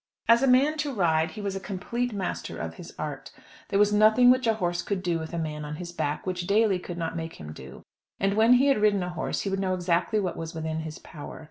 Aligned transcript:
As 0.27 0.41
a 0.41 0.47
man 0.47 0.79
to 0.79 0.91
ride 0.91 1.33
he 1.33 1.41
was 1.41 1.55
a 1.55 1.59
complete 1.59 2.11
master 2.11 2.57
of 2.57 2.73
his 2.77 2.91
art. 2.97 3.29
There 3.69 3.77
was 3.77 3.93
nothing 3.93 4.31
which 4.31 4.47
a 4.47 4.55
horse 4.55 4.81
could 4.81 5.03
do 5.03 5.19
with 5.19 5.31
a 5.31 5.37
man 5.37 5.63
on 5.63 5.75
his 5.75 5.91
back, 5.91 6.25
which 6.25 6.47
Daly 6.47 6.79
could 6.79 6.97
not 6.97 7.15
make 7.15 7.35
him 7.39 7.53
do; 7.53 7.83
and 8.19 8.33
when 8.35 8.53
he 8.53 8.65
had 8.65 8.81
ridden 8.81 9.03
a 9.03 9.09
horse 9.11 9.41
he 9.41 9.49
would 9.51 9.59
know 9.59 9.75
exactly 9.75 10.19
what 10.19 10.35
was 10.35 10.55
within 10.55 10.79
his 10.79 10.97
power. 10.97 11.39